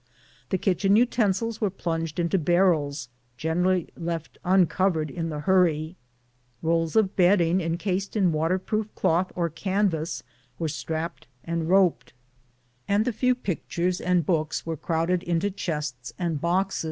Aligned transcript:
The 0.49 0.57
kitchen 0.57 0.95
utensils 0.95 1.61
were 1.61 1.69
plunged 1.69 2.17
into 2.19 2.39
bar 2.39 2.71
rels, 2.71 3.07
generally 3.37 3.87
left 3.95 4.39
uncovered 4.43 5.11
in 5.11 5.29
the 5.29 5.41
hurry; 5.41 5.95
rolls 6.63 6.95
of 6.95 7.15
bedding 7.15 7.61
encased 7.61 8.15
in 8.15 8.31
waterproof 8.31 8.95
cloth 8.95 9.31
or 9.35 9.47
canvas 9.47 10.23
were 10.57 10.69
strapped 10.69 11.27
and 11.43 11.69
roped, 11.69 12.13
and 12.87 13.05
the 13.05 13.13
few 13.13 13.35
pictures 13.35 14.01
and 14.01 14.25
books 14.25 14.65
were 14.65 14.75
crowded 14.75 15.21
into 15.21 15.51
chests 15.51 16.13
and 16.17 16.41
boxes. 16.41 16.79